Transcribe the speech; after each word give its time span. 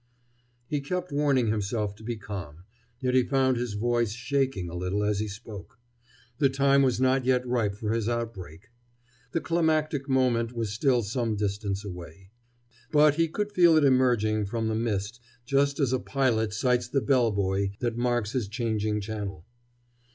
He 0.65 0.81
kept 0.81 1.11
warning 1.11 1.45
himself 1.49 1.93
to 1.95 2.03
be 2.03 2.15
calm, 2.17 2.63
yet 3.01 3.13
he 3.13 3.21
found 3.21 3.55
his 3.55 3.73
voice 3.73 4.13
shaking 4.13 4.67
a 4.67 4.73
little 4.73 5.03
as 5.03 5.19
he 5.19 5.27
spoke. 5.27 5.77
The 6.39 6.49
time 6.49 6.81
was 6.81 6.99
not 6.99 7.23
yet 7.23 7.45
ripe 7.45 7.75
for 7.75 7.91
his 7.93 8.09
outbreak. 8.09 8.71
The 9.31 9.41
climactic 9.41 10.09
moment 10.09 10.53
was 10.53 10.71
still 10.73 11.03
some 11.03 11.35
distance 11.35 11.85
away. 11.85 12.31
But 12.91 13.13
he 13.17 13.27
could 13.27 13.51
feel 13.51 13.77
it 13.77 13.83
emerging 13.85 14.47
from 14.47 14.69
the 14.69 14.75
mist 14.75 15.21
just 15.45 15.79
as 15.79 15.93
a 15.93 15.99
pilot 15.99 16.51
sights 16.51 16.87
the 16.87 16.99
bell 16.99 17.29
buoy 17.31 17.73
that 17.79 17.95
marks 17.95 18.31
his 18.31 18.47
changing 18.47 19.01
channel. 19.01 19.45